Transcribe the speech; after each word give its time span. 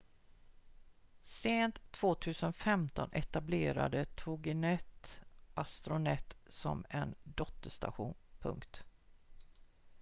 sent 1.21 1.81
2015 1.91 3.09
etablerade 3.13 4.05
toginet 4.05 5.21
astronet 5.55 6.35
som 6.47 6.85
en 6.89 7.15
dotterstation 7.23 8.13